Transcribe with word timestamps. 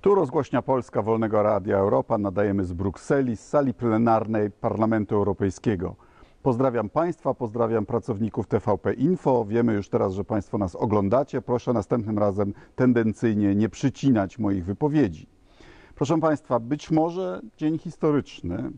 Tu 0.00 0.14
rozgłośnia 0.14 0.62
Polska 0.62 1.02
Wolnego 1.02 1.42
Radia 1.42 1.78
Europa. 1.78 2.18
Nadajemy 2.18 2.64
z 2.64 2.72
Brukseli, 2.72 3.36
z 3.36 3.48
sali 3.48 3.74
plenarnej 3.74 4.50
Parlamentu 4.50 5.14
Europejskiego. 5.14 5.96
Pozdrawiam 6.42 6.88
Państwa, 6.88 7.34
pozdrawiam 7.34 7.86
pracowników 7.86 8.46
TVP 8.46 8.94
Info. 8.94 9.44
Wiemy 9.44 9.72
już 9.72 9.88
teraz, 9.88 10.12
że 10.12 10.24
Państwo 10.24 10.58
nas 10.58 10.76
oglądacie. 10.76 11.42
Proszę 11.42 11.72
następnym 11.72 12.18
razem 12.18 12.54
tendencyjnie 12.76 13.54
nie 13.54 13.68
przycinać 13.68 14.38
moich 14.38 14.64
wypowiedzi. 14.64 15.26
Proszę 15.94 16.20
Państwa, 16.20 16.60
być 16.60 16.90
może 16.90 17.40
dzień 17.56 17.78
historyczny. 17.78 18.70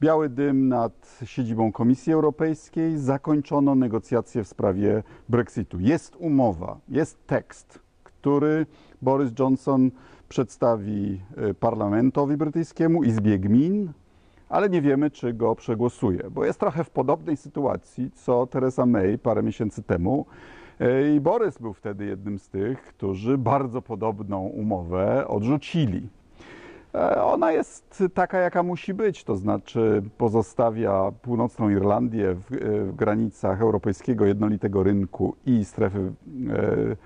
Biały 0.00 0.28
dym 0.28 0.68
nad 0.68 1.18
siedzibą 1.24 1.72
Komisji 1.72 2.12
Europejskiej. 2.12 2.98
Zakończono 2.98 3.74
negocjacje 3.74 4.44
w 4.44 4.48
sprawie 4.48 5.02
Brexitu. 5.28 5.80
Jest 5.80 6.16
umowa, 6.16 6.78
jest 6.88 7.26
tekst, 7.26 7.78
który 8.02 8.66
Boris 9.02 9.32
Johnson 9.38 9.90
przedstawi 10.30 11.20
y, 11.50 11.54
parlamentowi 11.54 12.36
brytyjskiemu, 12.36 13.02
Izbie 13.02 13.38
Gmin, 13.38 13.92
ale 14.48 14.68
nie 14.68 14.82
wiemy, 14.82 15.10
czy 15.10 15.32
go 15.32 15.54
przegłosuje, 15.54 16.30
bo 16.30 16.44
jest 16.44 16.60
trochę 16.60 16.84
w 16.84 16.90
podobnej 16.90 17.36
sytuacji, 17.36 18.10
co 18.10 18.46
Theresa 18.46 18.86
May 18.86 19.18
parę 19.18 19.42
miesięcy 19.42 19.82
temu. 19.82 20.26
Y, 20.80 21.14
I 21.16 21.20
Borys 21.20 21.58
był 21.58 21.72
wtedy 21.72 22.04
jednym 22.06 22.38
z 22.38 22.48
tych, 22.48 22.82
którzy 22.82 23.38
bardzo 23.38 23.82
podobną 23.82 24.40
umowę 24.46 25.28
odrzucili. 25.28 26.08
E, 26.94 27.22
Ona 27.22 27.52
jest 27.52 28.04
taka, 28.14 28.38
jaka 28.38 28.62
musi 28.62 28.94
być, 28.94 29.24
to 29.24 29.36
znaczy 29.36 30.02
pozostawia 30.18 31.12
północną 31.22 31.70
Irlandię 31.70 32.34
w, 32.34 32.52
e, 32.52 32.84
w 32.84 32.96
granicach 32.96 33.60
europejskiego 33.62 34.26
jednolitego 34.26 34.82
rynku 34.82 35.36
i 35.46 35.64
strefy 35.64 35.98
e, 35.98 36.96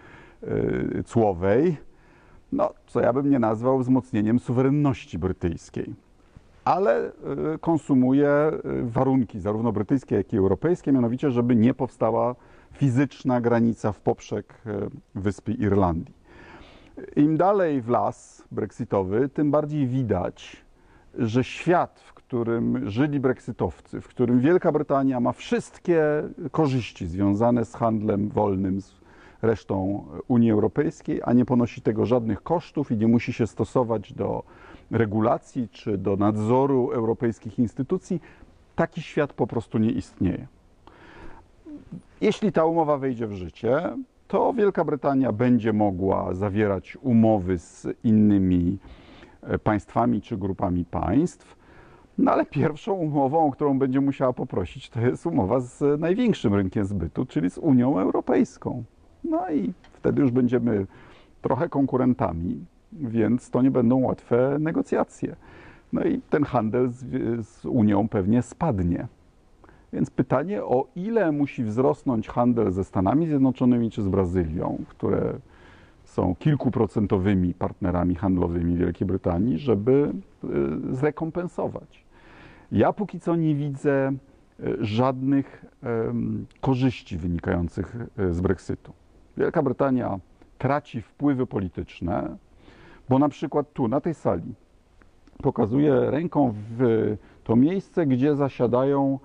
e, 0.98 1.02
cłowej, 1.02 1.77
no, 2.54 2.70
co 2.86 3.00
ja 3.00 3.12
bym 3.12 3.30
nie 3.30 3.38
nazwał 3.38 3.78
wzmocnieniem 3.78 4.38
suwerenności 4.38 5.18
brytyjskiej. 5.18 5.95
Ale 6.65 7.06
e, 7.06 7.12
konsumuje 7.60 8.29
e, 8.29 8.60
warunki 8.82 9.40
zarówno 9.40 9.73
brytyjskie, 9.73 10.16
jak 10.16 10.32
i 10.32 10.37
europejskie, 10.37 10.92
mianowicie, 10.92 11.30
żeby 11.30 11.56
nie 11.56 11.74
powstała 11.74 12.34
fizyczna 12.73 13.40
granica 13.40 13.92
w 13.92 14.01
poprzek 14.01 14.54
e, 14.66 14.88
wyspy 15.14 15.52
Irlandii. 15.52 16.14
Im 17.16 17.37
dalej 17.37 17.82
w 17.82 17.88
las 17.88 18.45
brexitowy, 18.51 19.29
tym 19.29 19.51
bardziej 19.51 19.86
widać, 19.86 20.64
że 21.18 21.45
świat, 21.45 22.01
w 22.01 22.14
którym 22.14 22.90
żyli 22.90 23.20
brexitowcy, 23.20 24.01
w 24.01 24.09
którym 24.09 24.40
Wielka 24.40 24.73
Brytania 24.73 25.20
ma 25.20 25.32
wszystkie 25.32 26.02
korzyści 26.51 27.07
związane 27.07 27.64
z 27.64 27.74
handlem 27.74 28.29
wolnym 28.29 28.80
z 28.80 29.04
resztą 29.45 30.04
Unii 30.28 30.50
Europejskiej, 30.50 31.20
a 31.24 31.32
nie 31.32 31.45
ponosi 31.45 31.82
tego 31.82 32.06
żadnych 32.06 32.42
kosztów 32.42 32.92
i 32.92 32.96
nie 32.96 33.06
musi 33.06 33.32
się 33.32 33.46
stosować 33.46 34.12
do 34.12 34.42
regulacji 34.90 35.68
czy 35.68 35.98
do 35.98 36.16
nadzoru 36.16 36.90
europejskich 36.90 37.59
instytucji, 37.59 38.20
taki 38.76 39.02
świat 39.02 39.32
po 39.32 39.46
prostu 39.46 39.78
nie 39.78 39.90
istnieje. 39.90 40.46
Jeśli 42.20 42.52
ta 42.52 42.64
umowa 42.64 42.98
wejdzie 42.98 43.26
w 43.26 43.32
życie, 43.32 43.96
to 44.28 44.52
Wielka 44.52 44.84
Brytania 44.84 45.32
będzie 45.32 45.73
mogła 45.73 46.34
zawierać 46.34 46.98
umowy 47.02 47.58
z 47.58 47.86
innymi 48.04 48.79
e, 49.42 49.58
państwami 49.58 50.23
czy 50.23 50.36
grupami 50.36 50.84
państw. 50.84 51.56
No 52.18 52.32
ale 52.32 52.46
pierwszą 52.46 52.92
umową, 52.92 53.46
o 53.46 53.51
którą 53.51 53.79
będzie 53.79 54.01
musiała 54.01 54.32
poprosić, 54.32 54.90
to 54.90 55.01
jest 55.01 55.26
umowa 55.26 55.60
z 55.60 56.01
największym 56.01 56.54
rynkiem 56.54 56.84
zbytu, 56.84 57.26
czyli 57.26 57.51
z 57.51 57.58
Unią 57.58 57.98
Europejską. 57.98 58.84
No 59.24 59.50
i 59.50 59.72
wtedy 59.92 60.22
już 60.22 60.30
będziemy 60.30 60.86
trochę 61.42 61.68
konkurentami, 61.68 62.64
więc 62.92 63.50
to 63.50 63.62
nie 63.62 63.70
będą 63.70 64.00
łatwe 64.00 64.56
negocjacje. 64.60 65.36
No 65.92 66.04
i 66.04 66.20
ten 66.30 66.44
handel 66.44 66.88
z, 66.88 67.04
z 67.47 67.64
Unią 67.64 68.08
pewnie 68.08 68.42
spadnie. 68.42 69.06
Więc 69.92 70.10
pytanie, 70.10 70.64
o 70.64 70.86
ile 70.96 71.32
musi 71.32 71.64
wzrosnąć 71.64 72.28
handel 72.28 72.70
ze 72.70 72.84
Stanami 72.84 73.26
Zjednoczonymi 73.26 73.90
czy 73.90 74.02
z 74.02 74.08
Brazylią, 74.08 74.84
które 74.88 75.34
są 76.04 76.34
kilkuprocentowymi 76.38 77.54
partnerami 77.54 78.14
handlowymi 78.14 78.76
Wielkiej 78.76 79.06
Brytanii, 79.06 79.58
żeby 79.58 80.12
y, 80.44 80.94
zrekompensować. 80.94 82.04
Ja 82.72 82.92
póki 82.92 83.20
co 83.20 83.36
nie 83.36 83.54
widzę 83.54 84.12
y, 84.60 84.76
żadnych 84.80 85.64
korzyści 86.60 87.18
wynikających 87.18 87.96
y, 88.18 88.32
z 88.32 88.40
Brexitu. 88.40 88.92
Wielka 89.36 89.62
Brytania 89.62 90.18
traci 90.58 91.02
wpływy 91.02 91.46
polityczne, 91.46 92.36
bo 93.08 93.18
na 93.18 93.28
przykład 93.28 93.72
tu, 93.72 93.88
na 93.88 94.00
tej 94.00 94.14
sali, 94.14 94.54
pokazuje 95.42 96.10
ręką 96.10 96.54
w 96.54 97.16
to 97.44 97.56
miejsce, 97.56 98.06
gdzie 98.06 98.36
zasiadają 98.36 99.18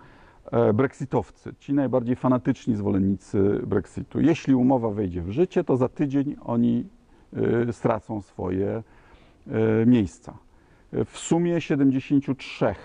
e, 0.52 0.74
brexitowcy, 0.74 1.54
ci 1.60 1.74
najbardziej 1.74 2.16
fanatyczni 2.16 2.76
zwolennicy 2.76 3.62
Brexitu. 3.68 4.20
Jeśli 4.22 4.56
umowa 4.56 4.90
wejdzie 4.90 5.22
w 5.22 5.30
życie, 5.30 5.64
to 5.64 5.78
za 5.78 5.90
tydzień 5.90 6.36
oni 6.44 6.86
e, 7.68 7.74
stracą 7.74 8.22
swoje 8.22 8.84
e, 9.48 9.86
miejsca. 9.86 10.38
W 11.06 11.18
sumie 11.18 11.62
73 11.62 12.66
e, 12.66 12.76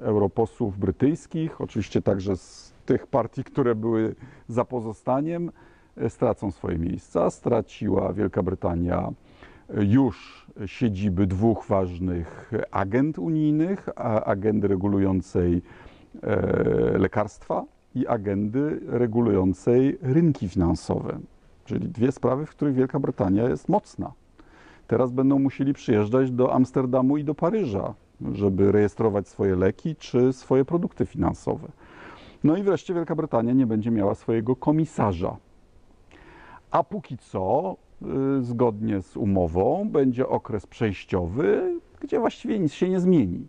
europosłów 0.00 0.78
brytyjskich, 0.78 1.60
oczywiście 1.60 2.02
także 2.02 2.36
z 2.36 2.74
tych 2.86 3.06
partii, 3.06 3.44
które 3.44 3.74
były 3.74 4.14
za 4.48 4.64
pozostaniem, 4.64 5.50
stracą 6.08 6.50
swoje 6.50 6.78
miejsca. 6.78 7.30
Straciła 7.30 8.12
Wielka 8.12 8.42
Brytania 8.42 9.12
e, 9.74 9.84
już 9.84 10.46
siedziby 10.66 11.26
dwóch 11.26 11.66
ważnych 11.68 12.52
agent 12.70 13.18
unijnych, 13.18 13.88
agendy 14.24 14.68
regulującej 14.68 15.62
e, 16.22 16.98
lekarstwa 16.98 17.64
i 17.94 18.06
agendy 18.06 18.80
regulującej 18.86 19.98
rynki 20.02 20.48
finansowe, 20.48 21.18
czyli 21.64 21.88
dwie 21.88 22.12
sprawy, 22.12 22.46
w 22.46 22.50
których 22.50 22.74
Wielka 22.74 23.00
Brytania 23.00 23.48
jest 23.48 23.68
mocna. 23.68 24.12
Teraz 24.86 25.12
będą 25.12 25.38
musieli 25.38 25.72
przyjeżdżać 25.74 26.30
do 26.30 26.52
Amsterdamu 26.52 27.16
i 27.16 27.24
do 27.24 27.34
Paryża, 27.34 27.94
żeby 28.32 28.72
rejestrować 28.72 29.28
swoje 29.28 29.56
leki 29.56 29.96
czy 29.96 30.32
swoje 30.32 30.64
produkty 30.64 31.06
finansowe. 31.06 31.68
No 32.44 32.56
i 32.56 32.62
wreszcie 32.62 32.94
Wielka 32.94 33.14
Brytania 33.14 33.52
nie 33.52 33.66
będzie 33.66 33.90
miała 33.90 34.14
swojego 34.14 34.56
komisarza. 34.56 35.36
A 36.74 36.82
póki 36.82 37.18
co, 37.18 37.76
y, 38.38 38.42
zgodnie 38.42 39.00
z 39.00 39.16
umową, 39.16 39.88
będzie 39.88 40.28
okres 40.28 40.66
przejściowy, 40.66 41.80
gdzie 42.00 42.20
właściwie 42.20 42.58
nic 42.58 42.72
się 42.72 42.88
nie 42.88 43.00
zmieni. 43.00 43.46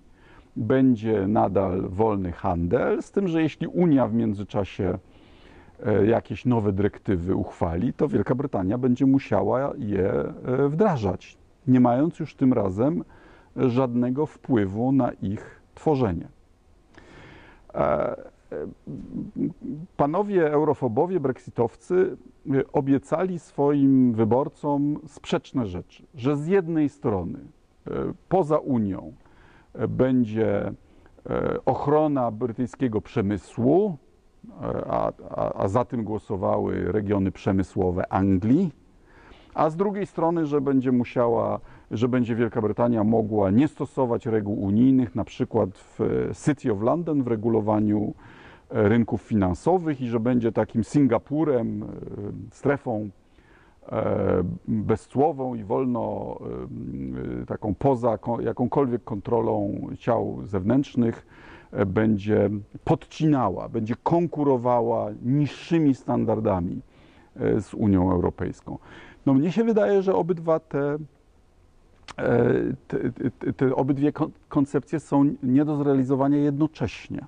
Będzie 0.56 1.28
nadal 1.28 1.82
wolny 1.90 2.32
handel, 2.32 3.04
z 3.04 3.12
tym, 3.12 3.28
że 3.28 3.42
jeśli 3.42 3.68
Unia 3.68 4.08
w 4.08 4.14
międzyczasie 4.14 4.98
e, 5.86 6.06
jakieś 6.06 6.46
nowe 6.46 6.74
dyrektywy 6.74 7.36
uchwali, 7.36 7.94
to 7.94 8.08
Wielka 8.08 8.36
Brytania 8.36 8.78
będzie 8.78 9.06
musiała 9.06 9.74
je 9.78 10.10
e, 10.10 10.34
wdrażać, 10.70 11.38
nie 11.68 11.80
mając 11.80 12.20
już 12.20 12.36
tym 12.36 12.54
razem 12.54 13.04
żadnego 13.56 14.26
wpływu 14.26 14.92
na 14.92 15.12
ich 15.12 15.62
tworzenie. 15.76 16.28
E, 18.52 18.68
Panowie 19.98 20.52
eurofobowie, 20.52 21.20
brexitowcy 21.20 22.18
e, 22.54 22.72
obiecali 22.72 23.40
swoim 23.40 24.14
wyborcom 24.14 25.00
sprzeczne 25.08 25.66
rzeczy, 25.66 26.04
że 26.16 26.38
z 26.38 26.48
jednej 26.48 26.90
strony 26.90 27.40
e, 27.88 27.92
poza 28.30 28.58
Unią 28.58 29.14
będzie 29.90 30.74
ochrona 31.66 32.32
brytyjskiego 32.32 33.02
przemysłu, 33.02 33.98
a, 34.90 35.12
a, 35.30 35.54
a 35.54 35.68
za 35.68 35.86
tym 35.86 36.04
głosowały 36.04 36.92
regiony 36.92 37.32
przemysłowe 37.32 38.14
Anglii, 38.14 38.72
a 39.56 39.70
z 39.70 39.76
drugiej 39.76 40.06
strony, 40.06 40.46
że 40.46 40.62
będzie 40.62 40.92
musiała, 40.92 41.60
że 41.92 42.08
będzie 42.08 42.36
Wielka 42.36 42.62
Brytania 42.62 43.04
mogła 43.04 43.52
nie 43.52 43.68
stosować 43.68 44.26
reguł 44.26 44.64
unijnych, 44.64 45.16
na 45.16 45.24
przykład 45.24 45.70
w 45.78 46.30
City 46.46 46.72
of 46.72 46.82
London 46.82 47.24
w 47.24 47.28
regulowaniu 47.28 48.14
rynków 48.76 49.22
finansowych 49.22 50.02
i 50.02 50.08
że 50.08 50.20
będzie 50.20 50.52
takim 50.52 50.84
Singapurem, 50.84 51.84
e, 51.84 51.88
strefą 52.52 53.10
e, 53.92 54.44
bezcłową 54.68 55.56
i 55.56 55.64
wolno 55.64 56.38
e, 57.42 57.46
taką 57.46 57.76
poza 57.76 58.18
ko- 58.18 58.42
jakąkolwiek 58.42 59.04
kontrolą 59.04 59.88
ciał 59.98 60.38
zewnętrznych 60.44 61.26
będzie 61.86 62.50
podcinała, 62.84 63.70
będzie 63.70 63.96
konkurowała 64.04 65.10
niższymi 65.24 65.96
standardami 65.96 66.82
z 67.36 67.74
Unią 67.74 68.12
Europejską. 68.12 68.78
No 69.26 69.34
mnie 69.34 69.52
się 69.52 69.64
wydaje, 69.64 70.02
że 70.02 70.16
obydwa 70.16 70.60
te, 70.60 70.98
te, 72.88 72.98
te, 73.40 73.54
te 73.54 73.76
obydwie 73.76 74.12
kon- 74.12 74.32
koncepcje 74.50 75.00
są 75.00 75.26
nie 75.44 75.66
do 75.66 75.78
zrealizowania 75.78 76.38
jednocześnie. 76.38 77.26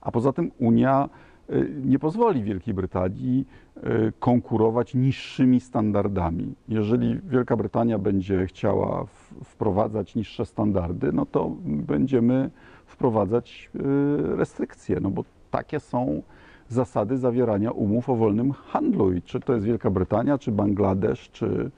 A 0.00 0.10
poza 0.10 0.32
tym 0.32 0.50
Unia 0.58 1.08
y, 1.50 1.74
nie 1.84 1.98
pozwoli 1.98 2.42
Wielkiej 2.42 2.74
Brytanii 2.74 3.46
y, 3.76 4.12
konkurować 4.20 4.94
niższymi 4.94 5.60
standardami. 5.60 6.54
Jeżeli 6.68 7.20
Wielka 7.24 7.56
Brytania 7.56 7.98
będzie 7.98 8.46
chciała 8.46 9.06
wprowadzać 9.44 10.14
niższe 10.14 10.46
standardy, 10.46 11.12
no 11.12 11.26
to 11.26 11.56
będziemy 11.64 12.50
wprowadzać 12.86 13.70
y, 13.74 14.36
restrykcje, 14.36 15.00
no 15.00 15.10
bo 15.10 15.24
takie 15.50 15.80
są 15.80 16.22
zasady 16.68 17.18
zawierania 17.18 17.70
umów 17.70 18.08
o 18.08 18.16
wolnym 18.16 18.52
handlu. 18.52 19.12
I 19.12 19.22
czy 19.22 19.40
to 19.40 19.54
jest 19.54 19.66
Wielka 19.66 19.90
Brytania, 19.90 20.38
czy 20.38 20.52
Bangladesz, 20.52 21.30
czy, 21.30 21.70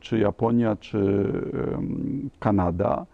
czy 0.00 0.18
Japonia, 0.18 0.76
czy 0.76 1.32
Kanada, 2.38 3.06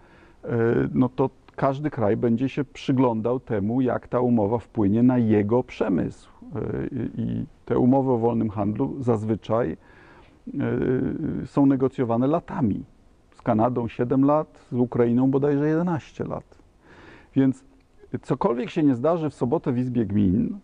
no 0.95 1.09
to 1.09 1.31
każdy 1.57 1.91
kraj 1.91 2.17
będzie 2.17 2.49
się 2.49 2.65
przyglądał 2.65 3.41
temu, 3.41 3.81
jak 3.81 4.09
ta 4.09 4.21
umowa 4.21 4.59
wpłynie 4.59 5.03
na 5.03 5.19
jego 5.19 5.63
przemysł. 5.63 6.31
Y, 6.57 7.11
I 7.15 7.45
te 7.65 7.79
umowy 7.79 8.13
o 8.13 8.19
wolnym 8.19 8.51
handlu 8.51 8.97
zazwyczaj 9.01 9.77
y, 11.43 11.47
są 11.47 11.67
negocjowane 11.67 12.27
latami. 12.27 12.85
Z 13.35 13.43
Kanadą 13.43 13.89
7 13.89 14.25
lat, 14.25 14.67
z 14.73 14.79
Ukrainą 14.79 15.31
bodajże 15.31 15.69
11 15.69 16.25
lat. 16.25 16.59
Więc 17.35 17.65
cokolwiek 18.23 18.71
się 18.71 18.83
nie 18.83 18.95
zdarzy 18.95 19.31
w 19.31 19.35
sobotę 19.35 19.73
w 19.73 19.79
Izbie 19.79 20.07
Gmin, 20.07 20.59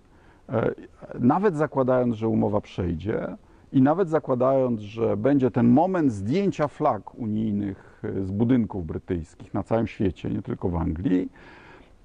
e, 0.48 0.74
nawet 1.20 1.56
zakładając, 1.56 2.14
że 2.14 2.28
umowa 2.28 2.60
przejdzie 2.60 3.36
i 3.72 3.82
nawet 3.82 4.08
zakładając, 4.08 4.80
że 4.80 5.16
będzie 5.16 5.50
ten 5.50 5.68
moment 5.68 6.12
zdjęcia 6.12 6.68
flag 6.68 7.14
unijnych 7.14 7.78
e, 7.78 7.91
z 8.24 8.30
budynków 8.30 8.86
brytyjskich 8.86 9.54
na 9.54 9.62
całym 9.62 9.86
świecie, 9.86 10.30
nie 10.30 10.42
tylko 10.42 10.68
w 10.68 10.76
Anglii, 10.76 11.28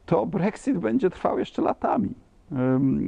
to 0.06 0.26
Brexit 0.26 0.78
będzie 0.78 1.10
trwał 1.10 1.40
jeszcze 1.40 1.62
latami. 1.62 2.14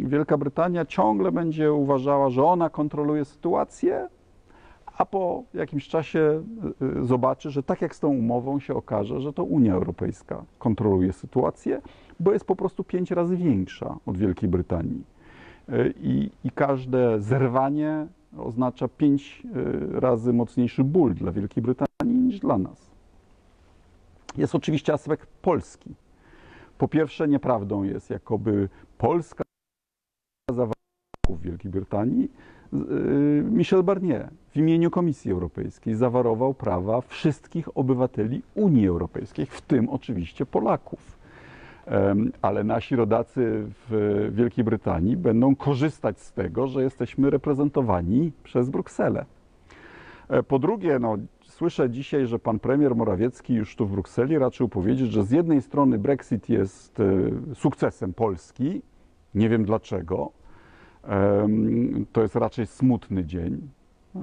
Wielka 0.03 0.37
Brytania 0.37 0.85
ciągle 0.85 1.31
będzie 1.31 1.73
uważała, 1.73 2.29
że 2.29 2.43
ona 2.43 2.69
kontroluje 2.69 3.25
sytuację, 3.25 4.07
a 4.99 5.05
po 5.05 5.43
jakimś 5.53 5.87
czasie 5.87 6.43
y, 6.81 6.99
y, 6.99 7.05
zobaczy, 7.05 7.51
że 7.51 7.63
tak 7.63 7.81
jak 7.81 7.95
z 7.95 7.99
tą 7.99 8.07
umową 8.07 8.59
się 8.59 8.75
okaże, 8.75 9.21
że 9.21 9.33
to 9.33 9.43
Unia 9.43 9.73
Europejska 9.73 10.43
kontroluje 10.57 11.13
sytuację, 11.13 11.81
bo 12.19 12.33
jest 12.33 12.45
po 12.45 12.55
prostu 12.55 12.83
pięć 12.83 13.11
razy 13.11 13.37
większa 13.37 13.97
od 14.05 14.17
Wielkiej 14.17 14.49
Brytanii. 14.49 15.03
Y, 15.69 15.93
I, 16.01 16.29
i 16.43 16.51
każde 16.51 17.21
zerwanie 17.21 18.07
oznacza 18.37 18.87
pięć 18.87 19.43
razy 19.91 20.33
mocniejszy 20.33 20.83
ból 20.83 21.13
dla 21.13 21.31
Wielkiej 21.31 21.63
Brytanii 21.63 21.88
niż 22.29 22.39
dla 22.39 22.57
nas. 22.57 22.91
Jest 24.37 24.55
oczywiście 24.55 24.93
aspekt 24.93 25.29
polski. 25.41 25.95
Po 26.77 26.87
pierwsze, 26.87 27.27
nieprawdą 27.27 27.83
jest, 27.83 28.09
jakoby 28.09 28.69
Polska 28.97 29.43
zawarła 30.51 30.73
w 31.29 31.41
Wielkiej 31.41 31.71
Brytanii. 31.71 32.31
Y, 32.73 33.43
Michel 33.51 33.83
Barnier 33.83 34.29
w 34.51 34.57
imieniu 34.57 34.91
Komisji 34.91 35.31
Europejskiej 35.31 35.95
zawarował 35.95 36.53
prawa 36.53 37.01
wszystkich 37.01 37.77
obywateli 37.77 38.41
Unii 38.55 38.87
Europejskiej, 38.87 39.45
w 39.45 39.61
tym 39.61 39.89
oczywiście 39.89 40.45
Polaków. 40.45 41.19
Ale 42.41 42.63
nasi 42.63 42.95
rodacy 42.95 43.65
w 43.89 44.29
Wielkiej 44.33 44.63
Brytanii 44.63 45.17
będą 45.17 45.55
korzystać 45.55 46.19
z 46.19 46.33
tego, 46.33 46.67
że 46.67 46.83
jesteśmy 46.83 47.29
reprezentowani 47.29 48.31
przez 48.43 48.69
Brukselę. 48.69 49.25
E, 50.29 50.43
Po 50.43 50.59
drugie, 50.59 50.99
no, 50.99 51.17
słyszę 51.59 51.89
dzisiaj, 51.89 52.27
że 52.27 52.39
pan 52.39 52.59
premier 52.59 52.95
Morawiecki 52.95 53.53
już 53.53 53.75
tu 53.75 53.87
w 53.87 53.91
Brukseli 53.91 54.37
raczył 54.37 54.69
powiedzieć, 54.69 55.11
że 55.11 55.23
z 55.23 55.31
jednej 55.31 55.61
strony 55.61 55.97
Brexit 55.97 56.49
jest 56.49 56.99
e, 56.99 57.05
sukcesem 57.55 58.13
Polski, 58.13 58.81
nie 59.35 59.49
wiem 59.49 59.65
dlaczego, 59.65 60.31
to 62.11 62.21
jest 62.21 62.35
raczej 62.35 62.67
smutny 62.67 63.25
dzień. 63.25 63.69
E, 64.15 64.19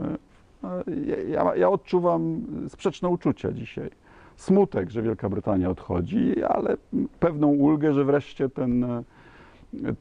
e, 0.64 0.84
Ja, 1.30 1.56
ja 1.56 1.68
odczuwam 1.68 2.42
sprzeczne 2.68 3.08
uczucia 3.08 3.52
dzisiaj. 3.52 3.90
Smutek, 4.36 4.90
że 4.90 5.02
Wielka 5.02 5.28
Brytania 5.28 5.70
odchodzi, 5.70 6.44
ale 6.44 6.76
pewną 7.20 7.48
ulgę, 7.48 7.92
że 7.92 8.04
wreszcie 8.04 8.48
ten, 8.48 8.86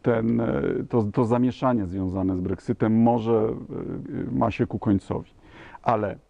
ten, 0.01 0.41
to, 0.89 1.03
to 1.03 1.25
zamieszanie 1.25 1.85
związane 1.85 2.37
z 2.37 2.41
Brexitem 2.41 3.01
może 3.01 3.47
ma 4.31 4.51
się 4.51 4.67
ku 4.67 4.79
końcowi. 4.79 5.31
Ale 5.83 6.24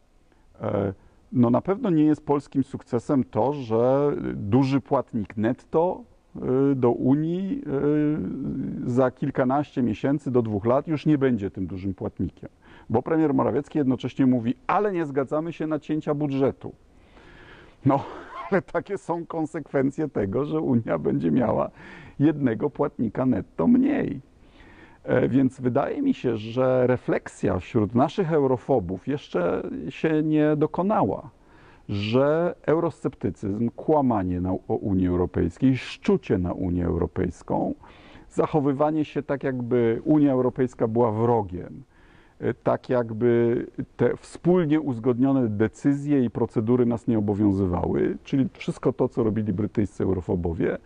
no 1.31 1.49
na 1.49 1.61
pewno 1.61 1.89
nie 1.89 2.03
jest 2.03 2.25
polskim 2.25 2.63
sukcesem 2.63 3.23
to, 3.23 3.53
że 3.53 4.11
duży 4.33 4.81
płatnik 4.81 5.37
netto 5.37 6.03
y, 6.71 6.75
do 6.75 6.91
Unii 6.91 7.61
y, 8.85 8.89
za 8.91 9.11
kilkanaście 9.11 9.83
miesięcy 9.83 10.31
do 10.31 10.41
dwóch 10.41 10.65
lat 10.65 10.87
już 10.87 11.05
nie 11.05 11.17
będzie 11.17 11.51
tym 11.51 11.67
dużym 11.67 11.93
płatnikiem. 11.93 12.49
Bo 12.89 13.01
premier 13.01 13.33
Morawiecki 13.33 13.77
jednocześnie 13.77 14.25
mówi, 14.25 14.55
ale 14.67 14.91
nie 14.91 15.05
zgadzamy 15.05 15.53
się 15.53 15.67
na 15.67 15.79
cięcia 15.79 16.13
budżetu. 16.13 16.73
No, 17.85 18.03
ale 18.51 18.61
takie 18.61 18.97
są 18.97 19.25
konsekwencje 19.25 20.09
tego, 20.09 20.45
że 20.45 20.59
Unia 20.59 20.99
będzie 20.99 21.31
miała 21.31 21.69
jednego 22.19 22.69
płatnika 22.69 23.25
netto 23.25 23.67
mniej. 23.67 24.21
E, 25.05 25.27
Więc 25.29 25.61
wydaje 25.61 26.01
mi 26.01 26.13
się, 26.13 26.37
że 26.37 26.87
refleksja 26.87 27.59
wśród 27.59 27.95
naszych 27.95 28.33
eurofobów 28.33 29.07
jeszcze 29.07 29.69
się 29.89 30.23
nie 30.23 30.55
dokonała, 30.55 31.29
że 31.89 32.55
eurosceptycyzm, 32.65 33.69
kłamanie 33.75 34.41
na, 34.41 34.51
o 34.51 34.75
Unii 34.75 35.07
Europejskiej, 35.07 35.77
szczucie 35.77 36.37
na 36.37 36.53
Unię 36.53 36.85
Europejską, 36.85 37.73
zachowywanie 38.29 39.05
się 39.05 39.23
tak, 39.23 39.43
jakby 39.43 40.01
Unia 40.03 40.31
Europejska 40.33 40.87
była 40.87 41.11
wrogiem, 41.11 41.83
e, 42.39 42.53
tak 42.53 42.89
jakby 42.89 43.65
te 43.97 44.17
wspólnie 44.17 44.81
uzgodnione 44.81 45.47
decyzje 45.47 46.23
i 46.25 46.29
procedury 46.29 46.85
nas 46.85 47.07
nie 47.07 47.17
obowiązywały, 47.17 48.17
czyli 48.23 48.49
wszystko 48.53 48.93
to, 48.93 49.09
co 49.09 49.23
robili 49.23 49.53
brytyjscy 49.53 50.03
eurofobowie, 50.03 50.77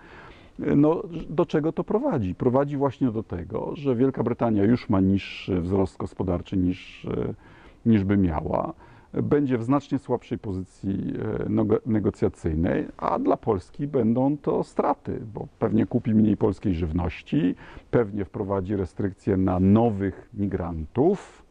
no, 0.76 1.04
do 1.30 1.46
czego 1.46 1.72
to 1.72 1.84
prowadzi? 1.84 2.36
Prowadzi 2.36 2.78
właśnie 2.78 3.12
do 3.12 3.24
tego, 3.24 3.72
że 3.74 3.96
Wielka 3.96 4.24
Brytania 4.24 4.64
już 4.64 4.90
ma 4.90 5.00
niższy 5.00 5.62
wzrost 5.62 5.98
gospodarczy 5.98 6.58
niż, 6.58 7.06
e, 7.06 7.34
niż 7.86 8.04
by 8.04 8.18
miała. 8.18 8.74
Będzie 9.14 9.58
w 9.58 9.64
znacznie 9.64 10.00
słabszej 10.00 10.38
pozycji 10.38 11.14
e, 11.46 11.50
nego- 11.50 11.80
negocjacyjnej, 11.86 12.88
a 12.98 13.20
dla 13.20 13.38
Polski 13.38 13.88
będą 13.88 14.38
to 14.38 14.64
straty, 14.64 15.22
bo 15.34 15.48
pewnie 15.60 15.86
kupi 15.86 16.14
mniej 16.14 16.38
polskiej 16.38 16.74
żywności, 16.74 17.56
pewnie 17.92 18.26
wprowadzi 18.26 18.76
restrykcje 18.76 19.38
na 19.38 19.60
nowych 19.60 20.30
migrantów, 20.34 21.46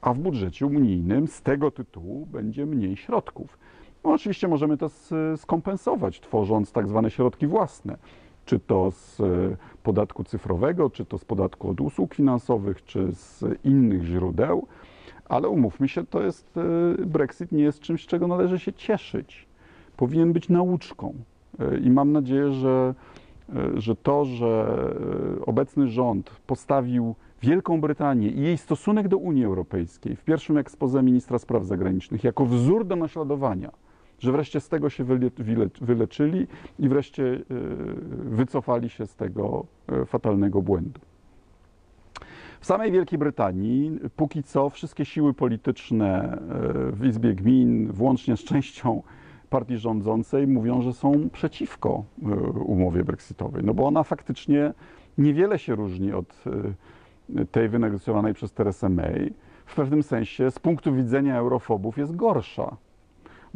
a 0.00 0.14
w 0.14 0.18
budżecie 0.18 0.66
unijnym 0.66 1.28
z 1.28 1.42
tego 1.42 1.70
tytułu 1.70 2.26
będzie 2.26 2.66
mniej 2.66 2.96
środków. 2.96 3.58
No, 4.04 4.12
oczywiście 4.12 4.48
możemy 4.48 4.76
to 4.76 4.88
skompensować, 5.36 6.20
tworząc 6.20 6.72
tak 6.72 6.88
zwane 6.88 7.10
środki 7.10 7.46
własne, 7.46 7.96
czy 8.46 8.58
to 8.58 8.90
z 8.90 9.20
e, 9.20 9.24
podatku 9.82 10.24
cyfrowego, 10.24 10.90
czy 10.90 11.04
to 11.04 11.18
z 11.18 11.24
podatku 11.24 11.70
od 11.70 11.80
usług 11.80 12.14
finansowych, 12.14 12.84
czy 12.84 13.12
z 13.12 13.44
innych 13.64 14.04
źródeł, 14.04 14.66
ale 15.28 15.48
umówmy 15.48 15.88
się, 15.88 16.06
to 16.06 16.22
jest 16.22 16.56
e, 16.56 17.06
Brexit 17.06 17.52
nie 17.52 17.62
jest 17.62 17.80
czymś, 17.80 18.06
czego 18.06 18.26
należy 18.26 18.58
się 18.58 18.72
cieszyć. 18.72 19.46
Powinien 19.96 20.32
być 20.32 20.48
nauczką. 20.48 21.14
E, 21.60 21.78
I 21.78 21.90
mam 21.90 22.12
nadzieję, 22.12 22.52
że, 22.52 22.94
że 23.74 23.96
to, 23.96 24.24
że 24.24 24.78
obecny 25.46 25.88
rząd 25.88 26.30
postawił 26.46 27.14
Wielką 27.42 27.80
Brytanię 27.80 28.28
i 28.28 28.40
jej 28.40 28.58
stosunek 28.58 29.08
do 29.08 29.16
Unii 29.16 29.44
Europejskiej 29.44 30.16
w 30.16 30.24
pierwszym 30.24 30.58
ekspoze 30.58 31.02
ministra 31.02 31.38
spraw 31.38 31.64
zagranicznych 31.64 32.24
jako 32.24 32.46
wzór 32.46 32.86
do 32.86 32.96
naśladowania, 32.96 33.70
że 34.18 34.32
wreszcie 34.32 34.60
z 34.60 34.68
tego 34.68 34.90
się 34.90 35.04
wyle, 35.04 35.30
wyle, 35.38 35.66
wyleczyli 35.80 36.46
i 36.78 36.88
wreszcie 36.88 37.24
e, 37.24 37.40
wycofali 38.24 38.90
się 38.90 39.06
z 39.06 39.16
tego 39.16 39.66
e, 39.88 40.04
fatalnego 40.04 40.62
błędu. 40.62 41.00
W 42.60 42.66
samej 42.66 42.92
Wielkiej 42.92 43.18
Brytanii 43.18 44.00
póki 44.16 44.42
co 44.42 44.70
wszystkie 44.70 45.04
siły 45.04 45.34
polityczne 45.34 46.22
e, 46.22 46.38
w 46.92 47.04
Izbie 47.06 47.34
Gmin, 47.34 47.92
włącznie 47.92 48.36
z 48.36 48.44
częścią 48.44 49.02
partii 49.50 49.78
rządzącej, 49.78 50.46
mówią, 50.46 50.82
że 50.82 50.92
są 50.92 51.30
przeciwko 51.32 52.04
umowie 52.64 53.04
brexitowej, 53.04 53.64
no 53.64 53.74
bo 53.74 53.86
ona 53.86 54.02
faktycznie 54.02 54.72
niewiele 55.18 55.58
się 55.58 55.74
różni 55.74 56.12
od 56.12 56.44
tej 57.50 57.68
wynegocjowanej 57.68 58.34
przez 58.34 58.52
Teresę 58.52 58.88
May. 58.88 59.32
W 59.66 59.74
pewnym 59.74 60.02
sensie 60.02 60.50
z 60.50 60.58
punktu 60.58 60.94
widzenia 60.94 61.36
eurofobów 61.38 61.98
jest 61.98 62.16
gorsza, 62.16 62.76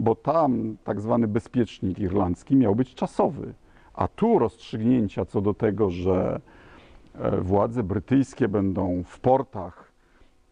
bo 0.00 0.14
tam 0.14 0.76
tak 0.84 1.00
zwany 1.00 1.28
bezpiecznik 1.28 1.98
irlandzki 1.98 2.56
miał 2.56 2.74
być 2.74 2.94
czasowy, 2.94 3.54
a 3.94 4.08
tu 4.08 4.38
rozstrzygnięcia 4.38 5.24
co 5.24 5.40
do 5.40 5.54
tego, 5.54 5.90
że 5.90 6.40
e, 7.14 7.40
władze 7.40 7.82
brytyjskie 7.82 8.48
będą 8.48 9.02
w 9.06 9.20
portach 9.20 9.92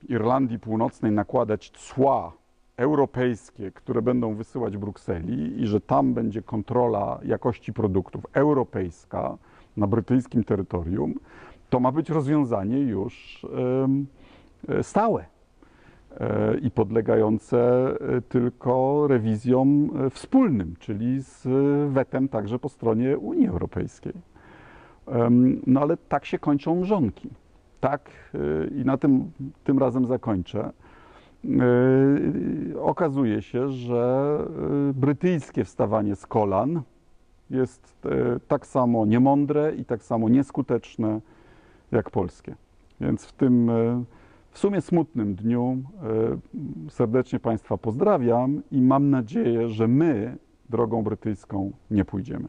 Irlandii 0.09 0.59
Północnej 0.59 1.13
nakładać 1.13 1.71
cła 1.71 2.33
europejskie, 2.77 3.71
które 3.71 4.03
będą 4.03 4.35
wysyłać 4.35 4.77
Brukseli 4.77 5.63
i 5.63 5.67
że 5.67 5.81
tam 5.81 6.15
będzie 6.15 6.43
kontrola 6.43 7.21
jakości 7.25 7.73
produktów 7.73 8.27
europejska 8.33 9.39
na 9.77 9.87
brytyjskim 9.87 10.45
terytorium, 10.45 11.15
to 11.71 11.81
ma 11.81 11.93
być 11.93 12.11
rozwiązanie 12.11 12.79
już 12.79 13.47
e, 14.69 14.83
stałe 14.83 15.38
i 16.63 16.71
podlegające 16.71 17.59
e, 18.01 18.21
tylko 18.21 19.07
rewizjom 19.09 19.91
e, 20.07 20.11
wspólnym, 20.11 20.75
czyli 20.79 21.23
z 21.23 21.47
e, 21.47 21.51
wetem 21.89 22.29
także 22.29 22.59
po 22.59 22.69
stronie 22.69 23.19
Unii 23.19 23.49
Europejskiej. 23.49 24.13
No 25.67 25.81
ale 25.81 25.97
tak 25.97 26.25
się 26.25 26.39
kończą 26.39 26.81
mrzonki. 26.81 27.29
Tak 27.81 28.11
e, 28.35 28.39
i 28.67 28.85
na 28.85 28.97
tym 28.97 29.31
tym 29.65 29.79
razem 29.79 30.07
zakończę. 30.07 30.65
E, 30.65 30.71
Okazuje 32.81 33.43
się, 33.43 33.69
że 33.69 34.39
e, 34.91 34.95
brytyjskie 34.95 35.65
wstawanie 35.65 36.17
z 36.17 36.27
kolan 36.27 36.83
jest 37.51 38.07
e, 38.07 38.41
tak 38.49 38.67
samo 38.67 39.07
niemądre 39.07 39.75
i 39.75 39.85
tak 39.85 40.03
samo 40.03 40.29
nieskuteczne 40.29 41.21
jak 41.93 42.11
polskie. 42.11 42.55
Więc 43.01 43.27
w 43.27 43.33
tym 43.33 43.71
e, 43.71 44.05
w 44.59 44.61
sumie 44.61 44.81
smutnym 44.81 45.35
dniu 45.35 45.83
e, 46.87 46.91
serdecznie 46.91 47.41
Państwa 47.41 47.77
pozdrawiam 47.77 48.63
i 48.71 48.83
mam 48.83 49.11
nadzieję, 49.11 49.69
że 49.69 49.89
my 49.89 50.37
drogą 50.71 51.03
brytyjską 51.03 51.73
nie 51.91 52.05
pójdziemy. 52.05 52.49